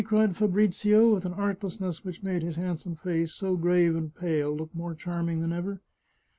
"cried 0.11 0.35
Fabrizio, 0.35 1.13
with 1.13 1.25
an 1.25 1.33
artlessness 1.33 2.03
which 2.03 2.23
made 2.23 2.41
his 2.41 2.55
handsome 2.55 2.95
face, 2.95 3.33
so 3.35 3.55
grave 3.55 3.95
and 3.95 4.15
pale, 4.15 4.51
look 4.51 4.73
more 4.73 4.95
charming 4.95 5.41
than 5.41 5.53
ever. 5.53 5.79